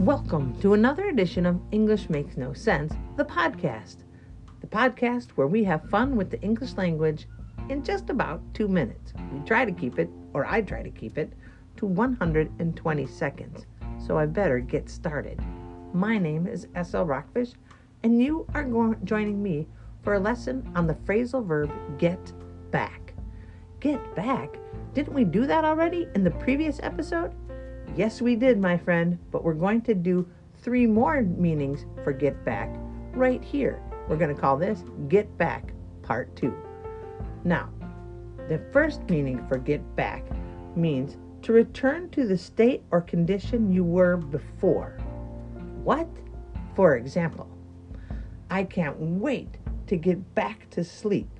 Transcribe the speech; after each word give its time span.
Welcome 0.00 0.60
to 0.60 0.74
another 0.74 1.08
edition 1.08 1.46
of 1.46 1.58
English 1.72 2.10
Makes 2.10 2.36
No 2.36 2.52
Sense, 2.52 2.92
the 3.16 3.24
podcast. 3.24 4.04
The 4.60 4.66
podcast 4.66 5.30
where 5.30 5.46
we 5.46 5.64
have 5.64 5.88
fun 5.88 6.16
with 6.16 6.30
the 6.30 6.40
English 6.42 6.74
language 6.74 7.26
in 7.70 7.82
just 7.82 8.10
about 8.10 8.42
two 8.52 8.68
minutes. 8.68 9.14
We 9.32 9.40
try 9.46 9.64
to 9.64 9.72
keep 9.72 9.98
it, 9.98 10.10
or 10.34 10.44
I 10.44 10.60
try 10.60 10.82
to 10.82 10.90
keep 10.90 11.16
it, 11.16 11.32
to 11.78 11.86
120 11.86 13.06
seconds. 13.06 13.64
So 13.98 14.18
I 14.18 14.26
better 14.26 14.58
get 14.58 14.90
started. 14.90 15.40
My 15.94 16.18
name 16.18 16.46
is 16.46 16.68
SL 16.80 17.04
Rockfish, 17.04 17.52
and 18.02 18.22
you 18.22 18.46
are 18.52 18.64
go- 18.64 18.96
joining 19.04 19.42
me 19.42 19.66
for 20.02 20.14
a 20.14 20.20
lesson 20.20 20.70
on 20.76 20.86
the 20.86 20.94
phrasal 20.94 21.44
verb 21.44 21.72
get 21.96 22.34
back. 22.70 23.14
Get 23.80 24.14
back? 24.14 24.58
Didn't 24.92 25.14
we 25.14 25.24
do 25.24 25.46
that 25.46 25.64
already 25.64 26.06
in 26.14 26.22
the 26.22 26.30
previous 26.32 26.80
episode? 26.82 27.34
Yes, 27.96 28.20
we 28.20 28.36
did, 28.36 28.60
my 28.60 28.76
friend, 28.76 29.18
but 29.30 29.42
we're 29.42 29.54
going 29.54 29.80
to 29.82 29.94
do 29.94 30.28
three 30.58 30.86
more 30.86 31.22
meanings 31.22 31.86
for 32.04 32.12
get 32.12 32.44
back 32.44 32.68
right 33.12 33.42
here. 33.42 33.82
We're 34.06 34.18
going 34.18 34.34
to 34.34 34.40
call 34.40 34.58
this 34.58 34.84
get 35.08 35.38
back 35.38 35.72
part 36.02 36.36
two. 36.36 36.54
Now, 37.44 37.70
the 38.48 38.60
first 38.70 39.00
meaning 39.08 39.46
for 39.48 39.56
get 39.56 39.96
back 39.96 40.26
means 40.76 41.16
to 41.40 41.54
return 41.54 42.10
to 42.10 42.26
the 42.26 42.36
state 42.36 42.82
or 42.90 43.00
condition 43.00 43.72
you 43.72 43.82
were 43.82 44.18
before. 44.18 44.98
What? 45.82 46.08
For 46.74 46.96
example, 46.96 47.48
I 48.50 48.64
can't 48.64 48.98
wait 48.98 49.56
to 49.86 49.96
get 49.96 50.34
back 50.34 50.68
to 50.70 50.84
sleep. 50.84 51.30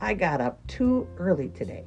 I 0.00 0.14
got 0.14 0.40
up 0.40 0.66
too 0.66 1.06
early 1.16 1.50
today. 1.50 1.84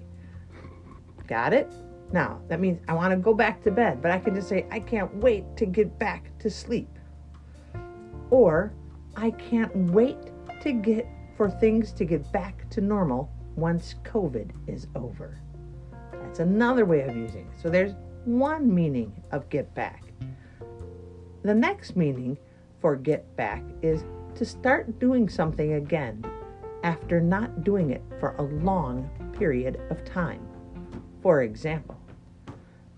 Got 1.27 1.51
it? 1.51 1.69
Now, 2.11 2.39
that 2.47 2.59
means 2.59 2.79
I 2.87 2.93
want 2.93 3.11
to 3.11 3.17
go 3.17 3.33
back 3.33 3.63
to 3.63 3.71
bed, 3.71 4.01
but 4.01 4.11
I 4.11 4.19
can 4.19 4.35
just 4.35 4.47
say, 4.47 4.65
I 4.71 4.79
can't 4.79 5.13
wait 5.15 5.43
to 5.57 5.65
get 5.65 5.97
back 5.99 6.37
to 6.39 6.49
sleep. 6.49 6.89
Or, 8.29 8.73
I 9.15 9.31
can't 9.31 9.75
wait 9.91 10.17
to 10.61 10.71
get 10.71 11.07
for 11.35 11.49
things 11.49 11.91
to 11.93 12.05
get 12.05 12.31
back 12.31 12.69
to 12.71 12.81
normal 12.81 13.31
once 13.55 13.95
COVID 14.03 14.51
is 14.67 14.87
over. 14.95 15.41
That's 16.11 16.39
another 16.39 16.85
way 16.85 17.01
of 17.01 17.15
using 17.15 17.47
it. 17.47 17.61
So 17.61 17.69
there's 17.69 17.93
one 18.25 18.73
meaning 18.73 19.23
of 19.31 19.49
get 19.49 19.73
back. 19.75 20.03
The 21.43 21.53
next 21.53 21.95
meaning 21.95 22.37
for 22.81 22.95
get 22.95 23.35
back 23.35 23.63
is 23.81 24.03
to 24.35 24.45
start 24.45 24.99
doing 24.99 25.29
something 25.29 25.73
again 25.73 26.25
after 26.83 27.21
not 27.21 27.63
doing 27.63 27.91
it 27.91 28.03
for 28.19 28.35
a 28.37 28.41
long 28.41 29.09
period 29.37 29.79
of 29.89 30.03
time. 30.03 30.45
For 31.25 31.41
example, 31.41 31.97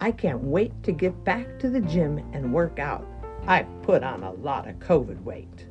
I 0.02 0.12
can't 0.12 0.44
wait 0.44 0.74
to 0.84 0.92
get 0.92 1.24
back 1.24 1.58
to 1.60 1.70
the 1.70 1.80
gym 1.80 2.18
and 2.34 2.52
work 2.52 2.78
out. 2.78 3.08
I've 3.48 3.70
put 3.84 4.04
on 4.04 4.24
a 4.24 4.34
lot 4.34 4.68
of 4.68 4.76
COVID 4.80 5.24
weight. 5.24 5.68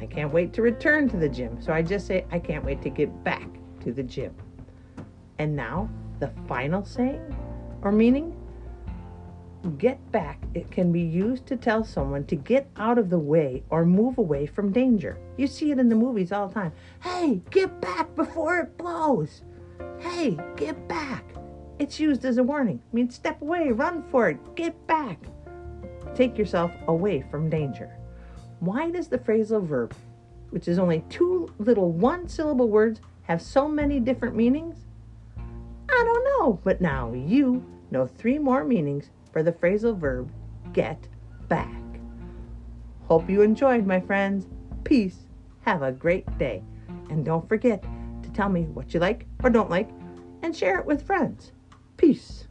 I 0.00 0.06
can't 0.06 0.32
wait 0.32 0.54
to 0.54 0.62
return 0.62 1.06
to 1.10 1.18
the 1.18 1.28
gym, 1.28 1.60
so 1.60 1.70
I 1.70 1.82
just 1.82 2.06
say 2.06 2.24
I 2.30 2.38
can't 2.38 2.64
wait 2.64 2.80
to 2.80 2.88
get 2.88 3.24
back 3.24 3.46
to 3.80 3.92
the 3.92 4.02
gym. 4.02 4.34
And 5.38 5.54
now, 5.54 5.90
the 6.18 6.32
final 6.48 6.82
saying 6.82 7.36
or 7.82 7.92
meaning 7.92 8.34
get 9.76 10.00
back, 10.10 10.40
it 10.54 10.70
can 10.70 10.92
be 10.92 11.02
used 11.02 11.44
to 11.48 11.56
tell 11.58 11.84
someone 11.84 12.24
to 12.24 12.36
get 12.36 12.70
out 12.78 12.96
of 12.96 13.10
the 13.10 13.18
way 13.18 13.62
or 13.68 13.84
move 13.84 14.16
away 14.16 14.46
from 14.46 14.72
danger. 14.72 15.18
You 15.36 15.46
see 15.46 15.72
it 15.72 15.78
in 15.78 15.90
the 15.90 15.94
movies 15.94 16.32
all 16.32 16.48
the 16.48 16.54
time. 16.54 16.72
Hey, 17.02 17.42
get 17.50 17.82
back 17.82 18.16
before 18.16 18.60
it 18.60 18.78
blows. 18.78 19.42
Hey, 19.98 20.38
get 20.56 20.88
back. 20.88 21.24
It's 21.78 22.00
used 22.00 22.24
as 22.24 22.38
a 22.38 22.42
warning. 22.42 22.80
I 22.92 22.94
mean, 22.94 23.10
step 23.10 23.40
away, 23.40 23.70
run 23.70 24.02
for 24.10 24.28
it, 24.28 24.56
get 24.56 24.86
back. 24.86 25.18
Take 26.14 26.36
yourself 26.36 26.72
away 26.88 27.24
from 27.30 27.48
danger. 27.48 27.96
Why 28.60 28.90
does 28.90 29.08
the 29.08 29.18
phrasal 29.18 29.64
verb, 29.64 29.94
which 30.50 30.66
is 30.66 30.78
only 30.78 31.04
two 31.08 31.52
little 31.58 31.92
one 31.92 32.28
syllable 32.28 32.68
words, 32.68 33.00
have 33.22 33.40
so 33.40 33.68
many 33.68 34.00
different 34.00 34.34
meanings? 34.34 34.86
I 35.38 36.04
don't 36.04 36.24
know, 36.24 36.60
but 36.64 36.80
now 36.80 37.12
you 37.12 37.64
know 37.90 38.06
three 38.06 38.38
more 38.38 38.64
meanings 38.64 39.10
for 39.32 39.42
the 39.42 39.52
phrasal 39.52 39.96
verb 39.96 40.30
get 40.72 41.08
back. 41.48 41.80
Hope 43.06 43.30
you 43.30 43.42
enjoyed, 43.42 43.86
my 43.86 44.00
friends. 44.00 44.46
Peace. 44.84 45.28
Have 45.62 45.82
a 45.82 45.92
great 45.92 46.38
day. 46.38 46.62
And 47.10 47.24
don't 47.24 47.48
forget 47.48 47.84
tell 48.38 48.48
me 48.48 48.62
what 48.66 48.94
you 48.94 49.00
like 49.00 49.26
or 49.42 49.50
don't 49.50 49.68
like 49.68 49.90
and 50.44 50.54
share 50.54 50.78
it 50.78 50.86
with 50.86 51.04
friends. 51.04 51.50
Peace. 51.96 52.46